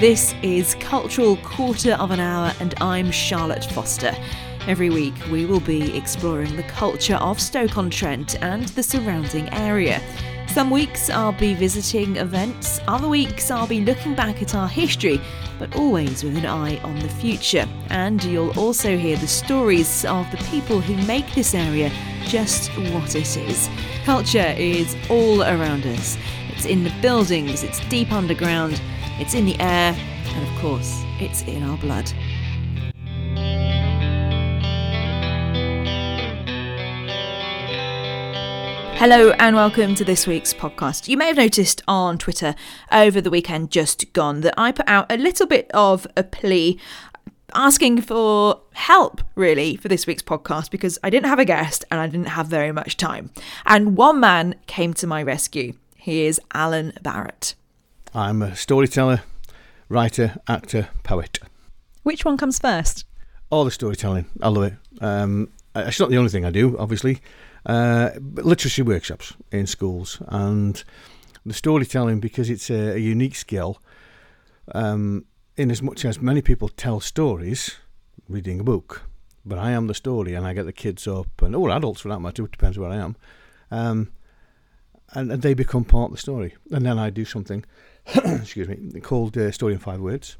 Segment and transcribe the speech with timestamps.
[0.00, 4.14] This is Cultural Quarter of an Hour, and I'm Charlotte Foster.
[4.68, 10.00] Every week, we will be exploring the culture of Stoke-on-Trent and the surrounding area.
[10.46, 15.20] Some weeks I'll be visiting events, other weeks I'll be looking back at our history,
[15.58, 17.66] but always with an eye on the future.
[17.90, 21.90] And you'll also hear the stories of the people who make this area
[22.22, 23.68] just what it is.
[24.04, 26.16] Culture is all around us.
[26.50, 28.80] It's in the buildings, it's deep underground,
[29.18, 32.08] it's in the air, and of course, it's in our blood.
[38.96, 41.08] Hello and welcome to this week's podcast.
[41.08, 42.54] You may have noticed on Twitter
[42.92, 46.78] over the weekend just gone that I put out a little bit of a plea
[47.54, 51.98] asking for help really for this week's podcast because I didn't have a guest and
[51.98, 53.30] I didn't have very much time.
[53.66, 55.74] And one man came to my rescue.
[55.96, 57.54] He is Alan Barrett.
[58.14, 59.22] I'm a storyteller,
[59.88, 61.38] writer, actor, poet.
[62.02, 63.04] Which one comes first?
[63.50, 64.26] All the storytelling.
[64.42, 64.74] I love it.
[65.02, 67.20] Um, it's not the only thing I do, obviously.
[67.66, 70.82] Uh, literacy workshops in schools and
[71.44, 73.82] the storytelling because it's a, a unique skill.
[74.74, 77.76] Um, in as much as many people tell stories
[78.28, 79.02] reading a book,
[79.44, 82.08] but I am the story and I get the kids up and all adults for
[82.08, 83.16] that matter, it depends where I am,
[83.70, 84.12] um,
[85.12, 86.54] and, and, they become part of the story.
[86.70, 87.64] And then I do something,
[88.24, 90.36] excuse me, called uh, Story in Five Words,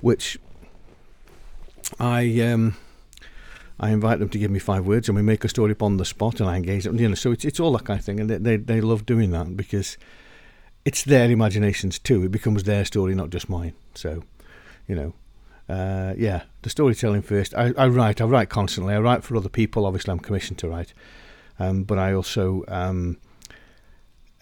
[0.00, 0.38] which
[1.98, 2.76] I um,
[3.78, 5.96] I invite them to give me five words, and we make a story up on
[5.96, 6.98] the spot, and I engage them.
[6.98, 9.06] You know, so it's it's all that kind of thing, and they they, they love
[9.06, 9.96] doing that because
[10.84, 12.24] it's their imaginations too.
[12.24, 13.72] It becomes their story, not just mine.
[13.94, 14.22] So,
[14.86, 15.14] you know,
[15.74, 17.54] uh, yeah, the storytelling first.
[17.54, 18.20] I, I write.
[18.20, 18.94] I write constantly.
[18.94, 19.86] I write for other people.
[19.86, 20.92] Obviously, I'm commissioned to write,
[21.58, 23.16] um, but I also um,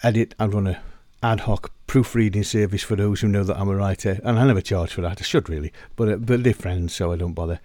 [0.03, 0.35] edit.
[0.41, 0.83] I run a
[1.23, 4.61] ad hoc proofreading service for those who know that I'm a writer, and I never
[4.61, 5.21] charge for that.
[5.21, 7.59] I should really, but uh, but they're friends, so I don't bother.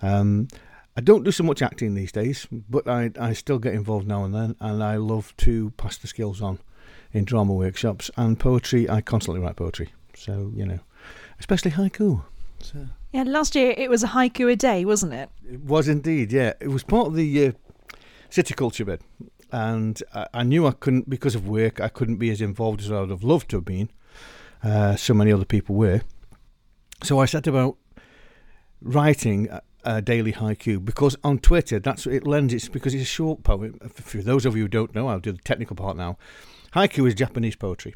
[0.00, 0.46] Um,
[0.96, 4.24] I don't do so much acting these days, but I, I still get involved now
[4.24, 6.58] and then, and I love to pass the skills on
[7.12, 8.88] in drama workshops and poetry.
[8.88, 10.80] I constantly write poetry, so you know,
[11.40, 12.22] especially haiku.
[12.60, 12.86] So.
[13.12, 15.30] Yeah, last year it was a haiku a day, wasn't it?
[15.50, 16.30] It was indeed.
[16.30, 17.52] Yeah, it was part of the uh,
[18.28, 19.00] city culture bit,
[19.52, 21.80] and I, I, knew I couldn't because of work.
[21.80, 23.90] I couldn't be as involved as I would have loved to have been.
[24.64, 26.00] Uh, so many other people were.
[27.02, 27.76] So I set about
[28.80, 29.48] writing
[29.84, 33.78] a daily haiku because on Twitter that's it lends it's because it's a short poem.
[33.94, 36.16] For those of you who don't know, I'll do the technical part now.
[36.74, 37.94] Haiku is Japanese poetry.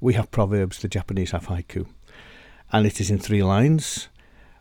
[0.00, 1.86] We have proverbs, the Japanese have haiku,
[2.72, 4.08] and it is in three lines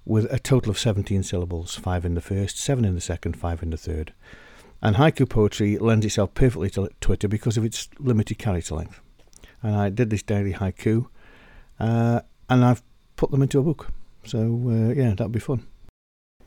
[0.05, 3.63] with a total of 17 syllables five in the first, seven in the second, five
[3.63, 4.13] in the third.
[4.81, 8.99] And haiku poetry lends itself perfectly to Twitter because of its limited character length.
[9.63, 11.07] And I did this daily haiku,
[11.79, 12.83] uh, and I've
[13.15, 13.87] put them into a book.
[14.25, 15.65] So, uh, yeah, that'd be fun.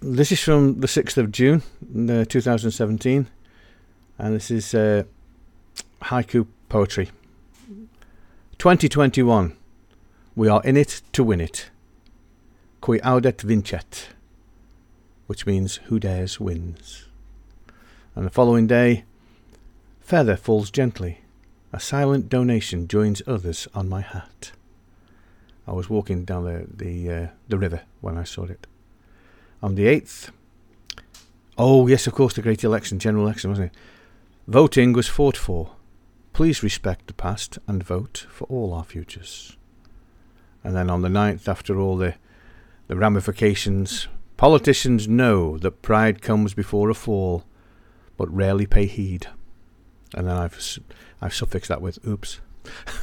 [0.00, 1.62] This is from the 6th of June,
[2.08, 3.26] uh, 2017,
[4.18, 5.02] and this is uh,
[6.02, 7.10] haiku poetry.
[8.58, 9.56] 2021.
[10.36, 11.70] We are in it to win it.
[12.80, 14.10] Qui audet vincet,
[15.26, 17.07] which means who dares wins.
[18.18, 19.04] And the following day,
[20.00, 21.20] feather falls gently.
[21.72, 24.50] A silent donation joins others on my hat.
[25.68, 28.66] I was walking down the the, uh, the river when I saw it
[29.62, 30.30] on the 8th.
[31.56, 33.78] Oh, yes, of course, the great election, general election, wasn't it?
[34.48, 35.76] Voting was fought for.
[36.32, 39.56] Please respect the past and vote for all our futures.
[40.64, 42.16] And then on the ninth, after all the,
[42.88, 47.44] the ramifications, politicians know that pride comes before a fall,
[48.18, 49.28] but rarely pay heed.
[50.14, 50.78] And then I've,
[51.22, 52.40] I've suffixed that with oops.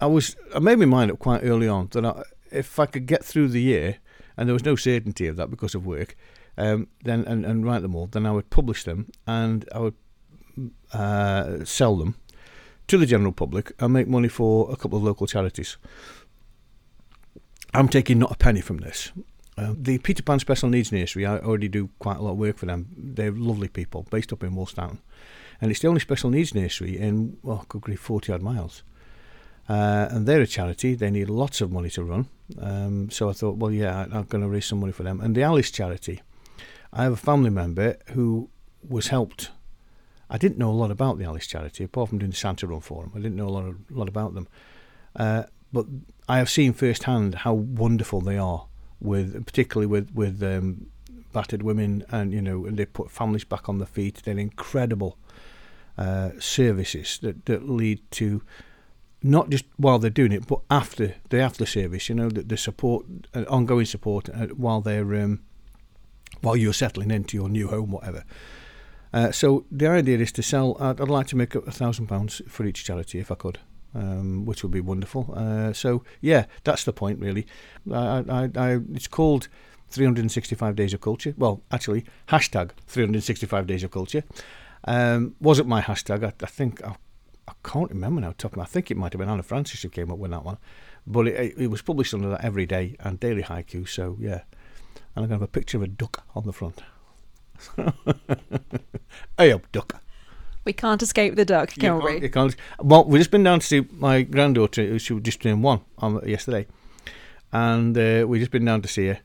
[0.00, 3.06] I was I made my mind up quite early on that I, if I could
[3.06, 3.98] get through the year
[4.36, 6.16] and there was no certainty of that because of work,
[6.56, 9.94] um, then and, and write them all, then I would publish them and I would
[10.92, 12.16] uh, sell them
[12.88, 15.76] to the general public and make money for a couple of local charities.
[17.74, 19.12] I'm taking not a penny from this.
[19.56, 22.66] The Peter Pan Special Needs Nursery, I already do quite a lot of work for
[22.66, 22.88] them.
[22.96, 24.98] They're lovely people, based up in Wolstanton.
[25.60, 28.82] And it's the only special needs nursery in, well, good grief, 40 odd miles.
[29.68, 30.94] Uh, and they're a charity.
[30.94, 32.28] They need lots of money to run.
[32.60, 35.20] Um, so I thought, well, yeah, I'm going to raise some money for them.
[35.20, 36.22] And the Alice charity,
[36.92, 38.50] I have a family member who
[38.86, 39.50] was helped.
[40.30, 42.80] I didn't know a lot about the Alice charity, apart from doing the Santa Run
[42.80, 43.12] for them.
[43.14, 44.46] I didn't know a lot, of, lot about them.
[45.16, 45.86] Uh, but
[46.28, 48.66] I have seen firsthand how wonderful they are,
[49.00, 50.86] with particularly with with um,
[51.32, 54.22] battered women, and you know, and they put families back on their feet.
[54.24, 55.18] They're incredible
[55.98, 58.42] uh, services that that lead to
[59.22, 62.08] not just while they're doing it, but after the after service.
[62.08, 65.42] You know, the, the support, uh, ongoing support uh, while they're um,
[66.40, 68.24] while you're settling into your new home, whatever.
[69.12, 70.76] Uh, so the idea is to sell.
[70.80, 73.58] I'd, I'd like to make up a thousand pounds for each charity if I could,
[73.96, 75.32] um, which would be wonderful.
[75.34, 77.46] Uh, so yeah, that's the point really.
[77.90, 79.48] I, I, I, it's called
[79.88, 81.34] 365 Days of Culture.
[81.36, 84.24] Well, actually, hashtag 365 Days of Culture.
[84.84, 86.24] Um, wasn't my hashtag.
[86.24, 86.96] I, I think I,
[87.48, 88.34] I, can't remember now.
[88.36, 90.58] Top I think it might have been Anna Francis who came up with that one,
[91.06, 93.88] but it, it was published under that every day and daily haiku.
[93.88, 94.42] So yeah,
[95.14, 96.82] and I'm gonna have a picture of a duck on the front.
[99.38, 100.02] hey up, duck.
[100.66, 102.20] We can't escape the duck, can you we?
[102.22, 102.54] You can't.
[102.80, 104.98] Well, we've just been down to see my granddaughter.
[104.98, 106.66] She was just doing one on yesterday,
[107.52, 109.20] and uh, we've just been down to see her.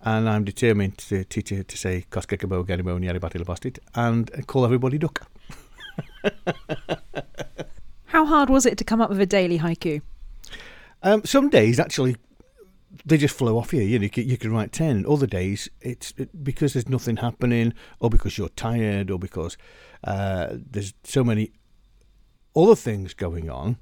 [0.00, 4.96] And I'm determined to teach her to say Koskekabo, Genimo, Nyaribati Labastit, and call everybody
[4.96, 5.30] duck.
[8.06, 10.00] How hard was it to come up with a daily haiku?
[11.02, 12.16] Um, some days, actually,
[13.04, 13.82] they just flow off you.
[13.82, 15.04] You know, you can, write ten.
[15.08, 19.56] Other days, it's it, because there's nothing happening, or because you're tired, or because
[20.04, 21.52] uh, there's so many
[22.54, 23.76] other things going on.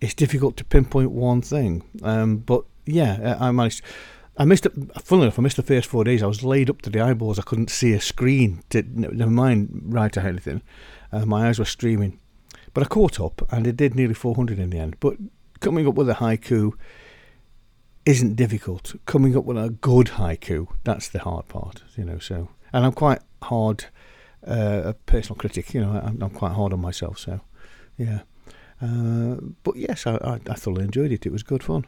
[0.00, 1.82] It's difficult to pinpoint one thing.
[2.02, 3.82] Um, but yeah, I managed.
[4.36, 4.72] I missed it.
[5.02, 6.22] Funnily enough, I missed the first four days.
[6.22, 7.38] I was laid up to the eyeballs.
[7.38, 8.62] I couldn't see a screen.
[8.70, 10.62] To, never mind write or anything.
[11.12, 12.18] Uh, my eyes were streaming,
[12.72, 14.96] but I caught up, and it did nearly 400 in the end.
[14.98, 15.16] But
[15.60, 16.72] coming up with a haiku
[18.06, 18.94] isn't difficult.
[19.06, 22.18] Coming up with a good haiku, that's the hard part, you know.
[22.18, 23.86] So, and I'm quite hard,
[24.46, 25.74] uh, a personal critic.
[25.74, 27.18] You know, I'm, I'm, quite hard on myself.
[27.18, 27.40] So,
[27.96, 28.20] yeah.
[28.82, 31.26] Uh, but yes, I, I, I thoroughly enjoyed it.
[31.26, 31.86] It was good fun.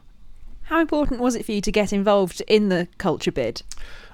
[0.62, 3.62] How important was it for you to get involved in the culture bid?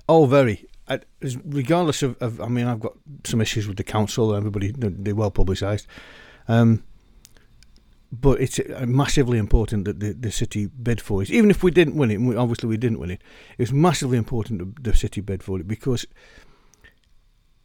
[0.08, 0.66] Oh, very.
[0.88, 1.00] I,
[1.44, 2.94] regardless of, of, I mean, I've got
[3.25, 4.34] some issues with the council.
[4.34, 5.87] Everybody, they're well publicised.
[6.49, 6.82] Um,
[8.12, 11.31] but it's uh, massively important that the, the city bid for it.
[11.31, 13.23] Even if we didn't win it, we, obviously we didn't win it,
[13.56, 16.06] it was massively important that the city bid for it because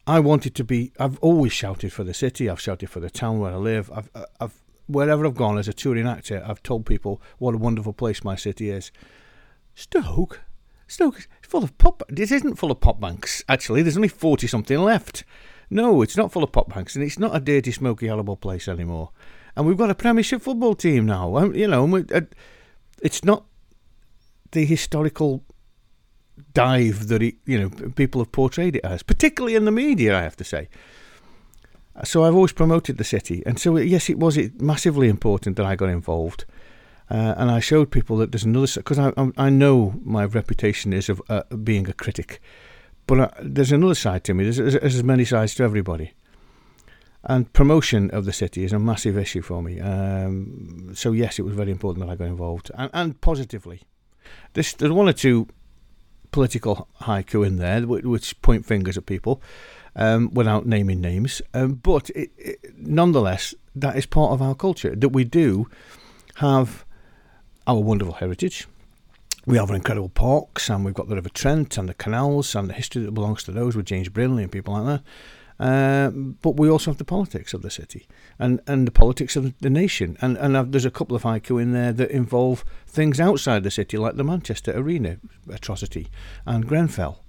[0.07, 0.93] I wanted to be.
[0.99, 2.49] I've always shouted for the city.
[2.49, 3.91] I've shouted for the town where I live.
[3.91, 7.57] I've, uh, I've wherever I've gone as a touring actor, I've told people what a
[7.57, 8.89] wonderful place my city is.
[9.75, 10.39] Stoke,
[10.87, 12.03] Stoke is full of pop.
[12.07, 13.43] This isn't full of pot banks.
[13.49, 15.25] Actually, there's only forty something left.
[15.69, 18.69] No, it's not full of pot banks, and it's not a dirty, smoky, horrible place
[18.69, 19.11] anymore
[19.57, 21.35] and we've got a Premiership football team now.
[21.35, 22.21] Um, you know, uh,
[23.01, 23.43] it's not
[24.51, 25.43] the historical
[26.53, 30.17] dive that it, you know people have portrayed it as, particularly in the media.
[30.17, 30.69] I have to say.
[32.03, 35.65] So I've always promoted the city, and so yes, it was it massively important that
[35.65, 36.45] I got involved,
[37.09, 41.09] uh, and I showed people that there's another because I, I know my reputation is
[41.09, 42.39] of uh, being a critic,
[43.07, 44.43] but uh, there's another side to me.
[44.43, 46.13] There's, there's, there's many sides to everybody.
[47.23, 49.79] And promotion of the city is a massive issue for me.
[49.81, 53.81] Um, so yes, it was very important that I got involved, and, and positively.
[54.53, 55.47] This, there's one or two
[56.31, 59.41] political haiku in there which point fingers at people
[59.95, 64.95] um, without naming names, um, but it, it, nonetheless, that is part of our culture
[64.95, 65.67] that we do
[66.35, 66.85] have
[67.65, 68.67] our wonderful heritage.
[69.45, 72.69] We have our incredible parks, and we've got the River Trent and the canals and
[72.69, 75.03] the history that belongs to those with James Brindley and people like that.
[75.59, 79.57] Uh, but we also have the politics of the city and, and the politics of
[79.59, 80.15] the nation.
[80.21, 83.97] And, and there's a couple of haiku in there that involve things outside the city,
[83.97, 85.17] like the Manchester Arena
[85.51, 86.07] atrocity
[86.45, 87.23] and Grenfell.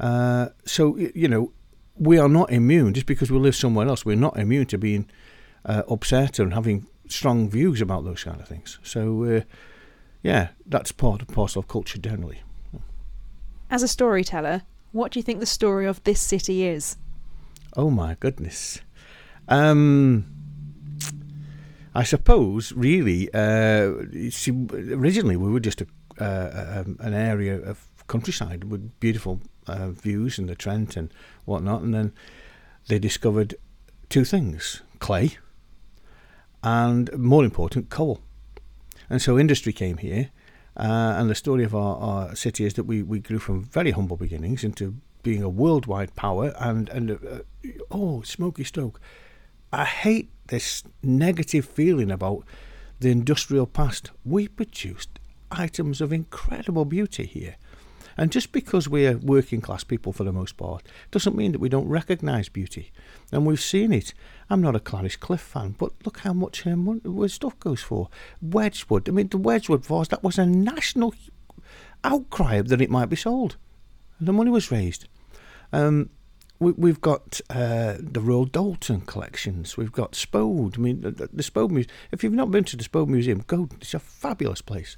[0.00, 1.52] Uh, so, you know,
[1.98, 5.08] we are not immune, just because we live somewhere else, we're not immune to being
[5.64, 8.78] uh, upset and having strong views about those kind of things.
[8.82, 9.40] So, uh,
[10.22, 12.42] yeah, that's part and parcel of culture generally.
[13.70, 16.96] As a storyteller, what do you think the story of this city is?
[17.76, 18.80] Oh my goodness.
[19.48, 20.24] Um,
[21.94, 23.92] I suppose, really, uh,
[24.92, 25.86] originally we were just a,
[26.18, 31.12] uh, um, an area of countryside with beautiful uh, views and the Trent and
[31.44, 32.12] whatnot, and then
[32.88, 33.54] they discovered
[34.08, 35.36] two things: clay,
[36.62, 38.20] and more important, coal.
[39.10, 40.30] And so industry came here,
[40.76, 43.92] uh, and the story of our, our, city is that we, we grew from very
[43.92, 47.40] humble beginnings into being a worldwide power and and uh,
[47.90, 49.00] oh Smoky Stoke.
[49.72, 52.44] I hate this negative feeling about
[53.00, 54.12] the industrial past.
[54.24, 55.18] We produced
[55.50, 57.56] items of incredible beauty here.
[58.16, 61.68] And just because we're working class people for the most part doesn't mean that we
[61.68, 62.92] don't recognise beauty.
[63.32, 64.14] And we've seen it.
[64.48, 68.08] I'm not a Clarice Cliff fan, but look how much um, stuff goes for.
[68.40, 71.14] Wedgwood, I mean, the Wedgwood vase, that was a national
[72.04, 73.56] outcry that it might be sold.
[74.20, 75.08] And the money was raised.
[75.72, 76.10] Um,
[76.58, 79.76] we, have got uh, the Royal Doulton collections.
[79.76, 80.78] We've got Spode.
[80.78, 81.94] I mean, the, the Spode Museum.
[82.12, 83.68] If you've not been to the Spode Museum, go.
[83.80, 84.96] It's a fabulous place.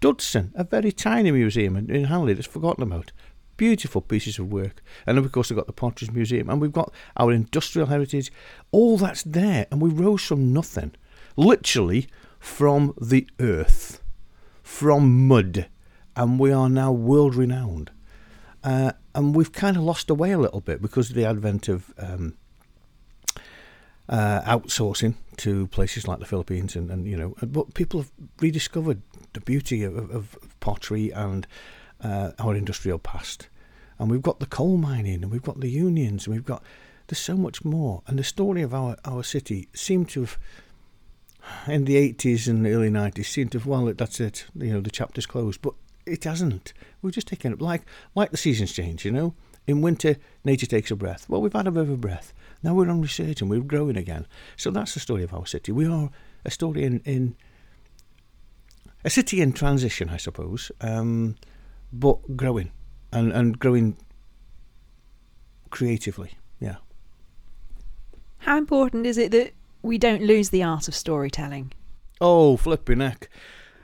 [0.00, 3.12] Dudson, a very tiny museum in, in Hanley that's forgotten about.
[3.56, 4.82] Beautiful pieces of work.
[5.06, 6.48] And of course, we've got the Potteries Museum.
[6.48, 8.32] And we've got our industrial heritage.
[8.70, 9.66] All that's there.
[9.70, 10.92] And we rose from nothing.
[11.36, 12.06] Literally
[12.38, 14.00] from the earth.
[14.62, 15.66] From mud.
[16.14, 17.90] And we are now world renowned.
[18.62, 21.92] Uh, and we've kind of lost away a little bit because of the advent of
[21.98, 22.34] um,
[24.08, 29.00] uh, outsourcing to places like the Philippines, and, and you know, but people have rediscovered
[29.32, 31.46] the beauty of, of pottery and
[32.02, 33.48] uh, our industrial past,
[33.98, 36.62] and we've got the coal mining, and we've got the unions, and we've got
[37.06, 40.38] there's so much more, and the story of our our city seemed to have.
[41.66, 44.80] In the 80s and the early 90s, seemed to have, well, that's it, you know,
[44.82, 45.62] the chapter's closed.
[45.62, 45.72] But
[46.06, 46.72] it hasn't.
[47.02, 47.82] We're just taking it like
[48.14, 49.34] like the seasons change, you know.
[49.66, 51.28] In winter, nature takes a breath.
[51.28, 52.32] Well, we've had a bit of a breath.
[52.62, 54.26] Now we're on research and we're growing again.
[54.56, 55.72] So that's the story of our city.
[55.72, 56.10] We are
[56.44, 57.36] a story in, in
[59.04, 61.36] a city in transition, I suppose, um,
[61.92, 62.72] but growing
[63.12, 63.96] and, and growing
[65.70, 66.32] creatively.
[66.58, 66.76] Yeah.
[68.38, 69.52] How important is it that
[69.82, 71.72] we don't lose the art of storytelling?
[72.20, 73.30] Oh, flipping neck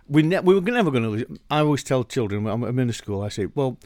[0.09, 1.25] we ne- we were never going to lose.
[1.51, 3.79] I always tell children when I'm in the school, I say, well,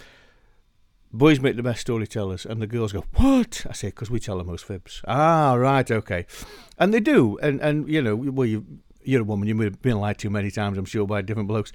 [1.12, 3.66] boys make the best storytellers, and the girls go, what?
[3.68, 5.02] I say, because we tell the most fibs.
[5.06, 6.26] Ah, right, okay,
[6.78, 8.64] and they do, and and you know, well, you
[9.02, 11.72] you're a woman, you've been lied to many times, I'm sure, by different blokes,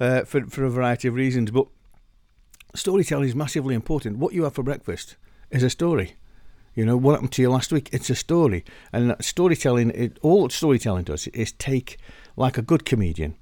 [0.00, 1.66] uh, for for a variety of reasons, but
[2.74, 4.18] storytelling is massively important.
[4.18, 5.16] What you have for breakfast
[5.50, 6.16] is a story.
[6.74, 7.88] You know what happened to you last week?
[7.92, 9.90] It's a story, and storytelling.
[9.90, 11.98] It, all storytelling does is take,
[12.36, 13.36] like a good comedian,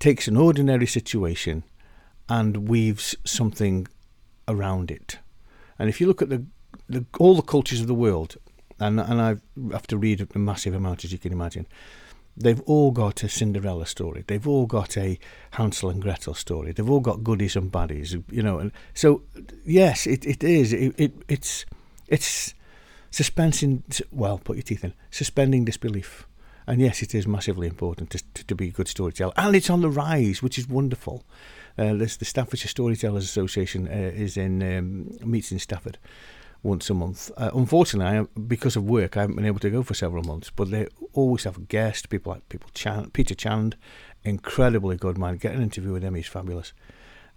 [0.00, 1.62] takes an ordinary situation
[2.28, 3.86] and weaves something
[4.48, 5.18] around it.
[5.78, 6.44] And if you look at the,
[6.88, 8.36] the all the cultures of the world,
[8.80, 9.36] and and I
[9.72, 11.66] have to read a massive amount as you can imagine,
[12.36, 14.24] they've all got a Cinderella story.
[14.26, 15.18] They've all got a
[15.52, 16.72] Hansel and Gretel story.
[16.72, 18.58] They've all got goodies and baddies, you know.
[18.58, 19.22] And so,
[19.64, 20.72] yes, it, it is.
[20.72, 21.66] It, it it's
[22.08, 22.54] it's
[23.10, 23.84] suspending.
[24.10, 24.94] Well, put your teeth in.
[25.10, 26.26] Suspending disbelief.
[26.70, 29.32] And yes, it is massively important to, to, to be a good storyteller.
[29.36, 31.24] And it's on the rise, which is wonderful.
[31.76, 35.98] Uh, this, the Staffordshire Storytellers Association uh, is in um, meets in Stafford
[36.62, 37.32] once a month.
[37.36, 40.52] Uh, unfortunately, I, because of work, I haven't been able to go for several months.
[40.54, 43.76] But they always have guests, people like Peter Chand, Peter Chand,
[44.22, 45.38] incredibly good man.
[45.38, 46.72] Get an interview with him; he's fabulous.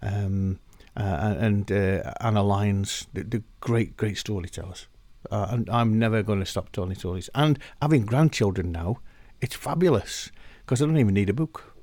[0.00, 0.60] Um,
[0.96, 4.86] uh, and uh, Anna Lyons, the, the, great, great storytellers.
[5.28, 7.28] Uh, and I'm never going to stop telling stories.
[7.34, 8.98] And having grandchildren now,
[9.44, 11.76] it's fabulous because I don't even need a book.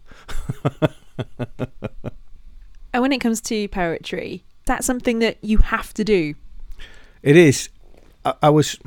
[2.92, 6.34] and when it comes to poetry, that's something that you have to do.
[7.22, 7.70] It is.
[8.26, 8.80] I, I was.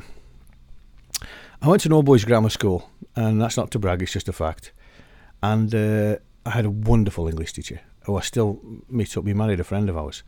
[1.61, 4.27] I went to an all boys grammar school, and that's not to brag; it's just
[4.27, 4.73] a fact.
[5.41, 9.23] And uh, I had a wonderful English teacher who I still meet up.
[9.23, 10.23] We married a friend of ours,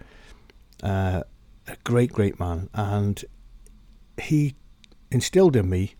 [0.84, 1.24] uh,
[1.68, 3.24] a great, great man, and
[4.22, 4.56] he
[5.12, 5.96] instilled in me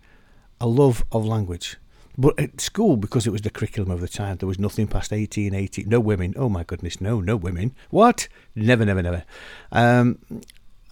[0.62, 1.76] a love of language.
[2.20, 5.12] But at school, because it was the curriculum of the time, there was nothing past
[5.12, 5.88] 18, 18.
[5.88, 6.34] No women.
[6.36, 7.76] Oh my goodness, no, no women.
[7.90, 8.26] What?
[8.56, 9.24] Never, never, never.
[9.70, 10.18] Um,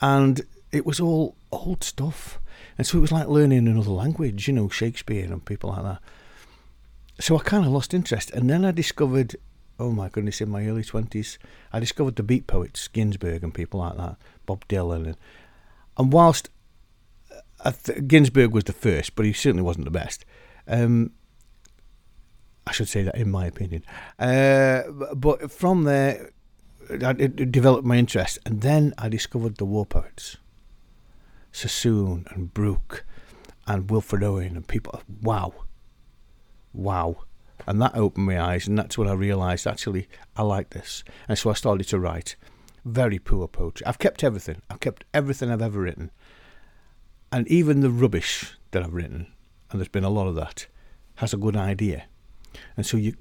[0.00, 2.38] and it was all old stuff.
[2.78, 5.98] And so it was like learning another language, you know, Shakespeare and people like that.
[7.18, 8.30] So I kind of lost interest.
[8.30, 9.34] And then I discovered,
[9.80, 11.38] oh my goodness, in my early 20s,
[11.72, 14.16] I discovered the beat poets, Ginsberg and people like that,
[14.46, 15.06] Bob Dylan.
[15.06, 15.16] And,
[15.98, 16.50] and whilst
[17.64, 20.24] th- Ginsberg was the first, but he certainly wasn't the best.
[20.68, 21.12] Um,
[22.66, 23.84] I should say that in my opinion.
[24.18, 24.82] Uh,
[25.14, 26.30] but from there,
[26.88, 30.36] it developed my interest, and then I discovered the war poets,
[31.52, 33.04] Sassoon and Brooke,
[33.66, 35.02] and Wilfred Owen, and people.
[35.22, 35.54] Wow,
[36.72, 37.24] wow,
[37.66, 41.38] and that opened my eyes, and that's when I realised actually I like this, and
[41.38, 42.36] so I started to write.
[42.84, 43.84] Very poor poetry.
[43.84, 44.62] I've kept everything.
[44.70, 46.12] I've kept everything I've ever written,
[47.32, 49.32] and even the rubbish that I've written,
[49.70, 50.66] and there's been a lot of that,
[51.16, 52.04] has a good idea
[52.76, 53.14] and so you,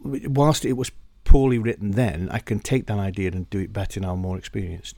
[0.00, 0.90] whilst it was
[1.24, 4.14] poorly written then, I can take that idea and do it better now.
[4.14, 4.96] More experienced,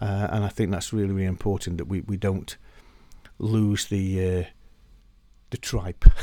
[0.00, 2.56] uh, and I think that's really really important that we, we don't
[3.38, 4.44] lose the uh,
[5.50, 6.04] the tripe.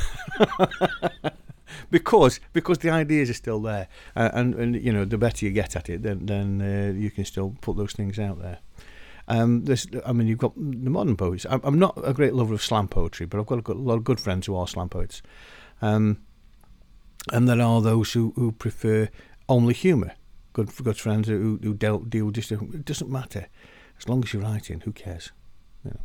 [1.90, 5.52] because because the ideas are still there, uh, and and you know the better you
[5.52, 8.58] get at it, then then uh, you can still put those things out there.
[9.28, 11.46] Um, this, I mean, you've got the modern poets.
[11.50, 14.04] I'm, I'm not a great lover of slam poetry, but I've got a, lot of
[14.04, 15.22] good friends who are slam poets.
[15.82, 16.18] Um,
[17.32, 19.08] and there are those who, who prefer
[19.48, 20.12] only humour.
[20.52, 23.46] Good good friends who who deal, deal just it doesn't matter
[23.98, 24.80] as long as you're writing.
[24.80, 25.32] Who cares?
[25.84, 26.00] You know.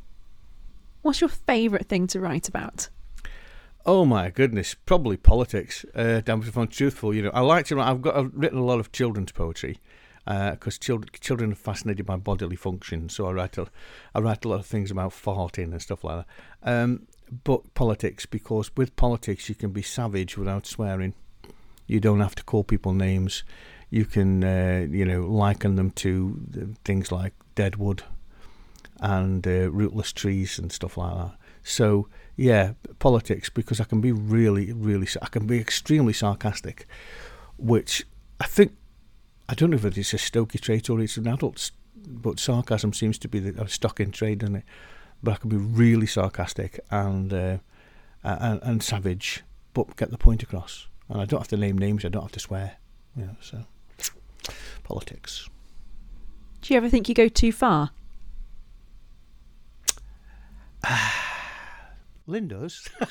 [1.02, 2.90] What's your favourite thing to write about?
[3.86, 5.86] Oh my goodness, probably politics.
[5.96, 7.78] Uh, damn, if I'm truthful, you know, I like to.
[7.78, 7.88] write.
[7.90, 8.16] I've got.
[8.16, 9.80] I've written a lot of children's poetry
[10.26, 13.10] because uh, children children are fascinated by bodily function.
[13.10, 13.68] So I write a,
[14.14, 16.82] I write a lot of things about farting and stuff like that.
[16.84, 17.08] Um,
[17.44, 21.14] but politics, because with politics you can be savage without swearing.
[21.88, 23.44] You don't have to call people names.
[23.90, 28.04] You can, uh, you know, liken them to things like deadwood
[29.00, 31.36] and uh, rootless trees and stuff like that.
[31.64, 32.08] So
[32.38, 36.88] yeah, politics because I can be really, really, I can be extremely sarcastic,
[37.58, 38.06] which
[38.40, 38.76] I think
[39.50, 43.18] I don't know if it's a Stokey trait or it's an adult, but sarcasm seems
[43.20, 44.64] to be the, a stock in trade, doesn't it?
[45.24, 47.58] But I can be really sarcastic and, uh,
[48.24, 50.88] and and savage, but get the point across.
[51.10, 52.06] And I don't have to name names.
[52.06, 52.78] I don't have to swear.
[53.16, 53.66] You know, so
[54.84, 55.50] politics.
[56.62, 57.92] Do you ever think you go too far?
[62.28, 62.88] Lynn does.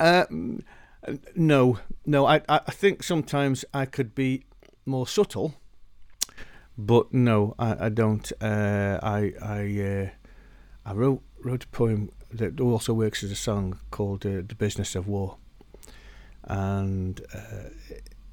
[0.00, 0.24] uh,
[1.34, 2.26] no, no.
[2.26, 4.44] I, I think sometimes I could be
[4.84, 5.54] more subtle,
[6.78, 8.30] but no, I, I don't.
[8.40, 10.10] Uh, I I uh,
[10.84, 14.94] I wrote wrote a poem that also works as a song called uh, "The Business
[14.94, 15.36] of War,"
[16.44, 17.70] and uh,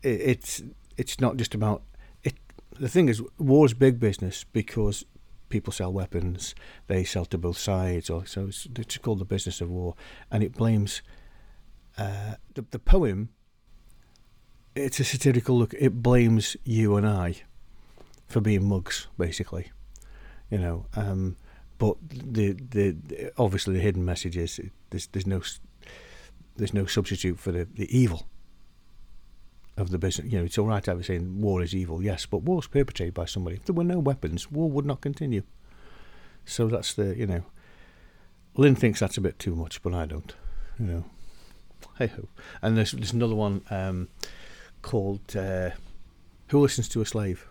[0.02, 0.62] it, it's
[0.98, 1.84] it's not just about
[2.24, 2.34] it.
[2.80, 5.06] The thing is, war's big business because
[5.48, 6.54] people sell weapons,
[6.88, 9.96] they sell to both sides, or so it's, it's called the business of war,
[10.30, 11.02] and it blames
[11.98, 13.30] uh, the the poem.
[14.76, 15.74] It's a satirical look.
[15.76, 17.44] It blames you and I
[18.34, 19.72] for being mugs, basically,
[20.50, 20.88] you know.
[20.96, 21.38] Um,
[21.78, 24.60] but the, the, the obviously the hidden message is
[24.90, 25.42] there's there's no
[26.56, 28.28] there's no substitute for the, the evil
[29.78, 30.32] of the business.
[30.32, 33.13] You know, it's all right to have saying war is evil, yes, but war's perpetrated
[33.13, 33.58] by somebody.
[33.58, 35.44] If there were no weapons, war would not continue.
[36.46, 37.44] So that's the, you know,
[38.56, 40.34] Lynn thinks that's a bit too much, but I don't,
[40.79, 41.05] you know.
[41.98, 42.27] Hey ho.
[42.62, 44.10] And there's, there's another one um,
[44.81, 45.72] called uh,
[46.50, 47.48] Who Listens to a Slave?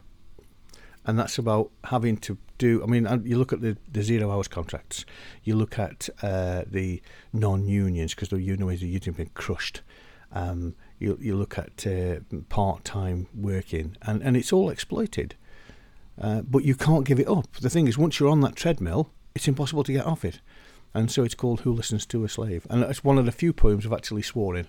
[1.05, 4.47] And that's about having to do, I mean, you look at the, the zero hours
[4.47, 5.05] contracts,
[5.43, 9.83] you look at uh, the non unions, because the union is the union been crushed.
[10.31, 15.35] Um, you, you look at uh, part time working, and, and it's all exploited.
[16.21, 17.53] Uh, but you can't give it up.
[17.57, 20.41] The thing is, once you're on that treadmill, it's impossible to get off it.
[20.95, 22.67] And so it's called Who Listens to a Slave.
[22.71, 24.69] And it's one of the few poems I've actually sworn in.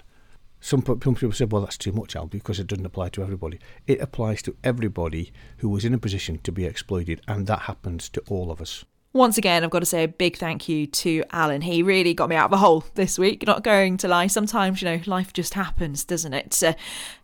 [0.65, 3.59] Some people said, well, that's too much, Al, because it doesn't apply to everybody.
[3.85, 8.07] It applies to everybody who was in a position to be exploited, and that happens
[8.07, 8.85] to all of us.
[9.15, 11.61] Once again, I've got to say a big thank you to Alan.
[11.61, 14.25] He really got me out of a hole this week, not going to lie.
[14.25, 16.59] Sometimes, you know, life just happens, doesn't it?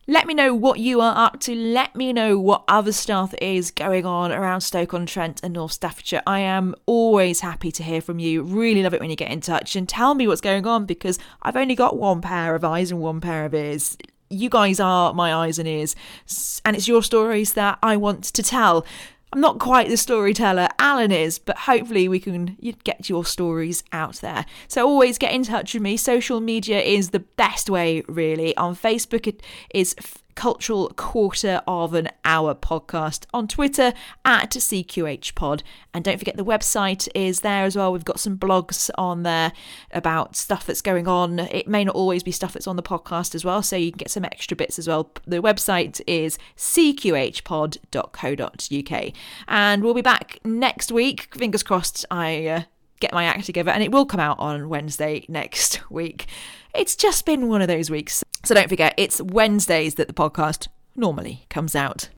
[0.05, 1.55] Let me know what you are up to.
[1.55, 6.21] Let me know what other stuff is going on around Stoke-on-Trent and North Staffordshire.
[6.27, 8.43] I am always happy to hear from you.
[8.43, 11.17] Really love it when you get in touch and tell me what's going on because
[11.41, 13.97] I've only got one pair of eyes and one pair of ears
[14.31, 15.95] you guys are my eyes and ears,
[16.63, 18.85] and it's your stories that I want to tell.
[19.31, 24.15] I'm not quite the storyteller Alan is, but hopefully we can get your stories out
[24.15, 24.45] there.
[24.67, 25.97] So always get in touch with me.
[25.97, 28.57] Social media is the best way, really.
[28.57, 29.95] On Facebook, it is
[30.39, 33.91] cultural quarter of an hour podcast on Twitter
[34.23, 35.63] at CQH Pod.
[35.93, 37.91] And don't forget the website is there as well.
[37.91, 39.51] We've got some blogs on there
[39.91, 41.39] about stuff that's going on.
[41.39, 43.97] It may not always be stuff that's on the podcast as well, so you can
[43.97, 45.11] get some extra bits as well.
[45.27, 49.13] The website is cqhpod.co.uk.
[49.49, 51.35] And we'll be back next week.
[51.35, 52.61] Fingers crossed I uh,
[53.01, 56.27] get my act together and it will come out on Wednesday next week.
[56.73, 58.23] It's just been one of those weeks.
[58.43, 62.07] So don't forget, it's Wednesdays that the podcast normally comes out.